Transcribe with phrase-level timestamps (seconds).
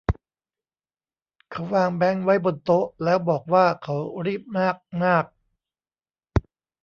[1.51, 5.25] เขาวางแบงค์ไว้บนโต๊ะแล้วบอกว่าเขารีบมากมาก